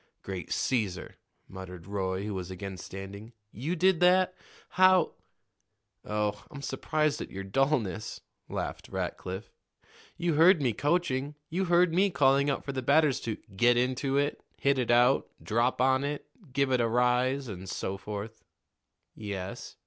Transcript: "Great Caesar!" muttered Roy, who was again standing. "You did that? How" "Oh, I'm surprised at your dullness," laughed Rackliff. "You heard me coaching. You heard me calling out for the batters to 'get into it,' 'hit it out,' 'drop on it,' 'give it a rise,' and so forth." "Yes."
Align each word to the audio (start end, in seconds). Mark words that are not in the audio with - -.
"Great 0.23 0.51
Caesar!" 0.51 1.17
muttered 1.47 1.85
Roy, 1.85 2.23
who 2.23 2.33
was 2.33 2.49
again 2.49 2.75
standing. 2.75 3.33
"You 3.51 3.75
did 3.75 3.99
that? 3.99 4.33
How" 4.69 5.13
"Oh, 6.05 6.43
I'm 6.49 6.63
surprised 6.63 7.21
at 7.21 7.29
your 7.29 7.43
dullness," 7.43 8.19
laughed 8.49 8.89
Rackliff. 8.89 9.51
"You 10.17 10.33
heard 10.33 10.59
me 10.59 10.73
coaching. 10.73 11.35
You 11.51 11.65
heard 11.65 11.93
me 11.93 12.09
calling 12.09 12.49
out 12.49 12.65
for 12.65 12.71
the 12.71 12.81
batters 12.81 13.19
to 13.19 13.35
'get 13.55 13.77
into 13.77 14.17
it,' 14.17 14.41
'hit 14.57 14.79
it 14.79 14.89
out,' 14.89 15.29
'drop 15.43 15.79
on 15.79 16.03
it,' 16.03 16.25
'give 16.51 16.71
it 16.71 16.81
a 16.81 16.87
rise,' 16.87 17.47
and 17.47 17.69
so 17.69 17.95
forth." 17.95 18.43
"Yes." 19.13 19.75